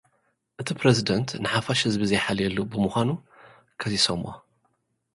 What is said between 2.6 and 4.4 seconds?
ብምዃኑ ከሲሶሙዎ።